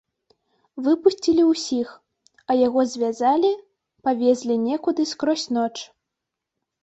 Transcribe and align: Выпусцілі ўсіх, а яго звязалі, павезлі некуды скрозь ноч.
Выпусцілі 0.85 1.43
ўсіх, 1.49 1.87
а 2.53 2.55
яго 2.67 2.81
звязалі, 2.93 3.51
павезлі 4.09 4.55
некуды 4.67 5.01
скрозь 5.11 5.47
ноч. 5.59 5.73